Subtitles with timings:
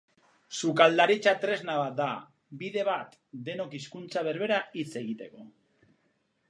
[0.59, 2.09] Sukaldaritza tresna bat da,
[2.63, 3.15] bide bat,
[3.51, 5.49] denok hizkuntza berbera hitz egiteko.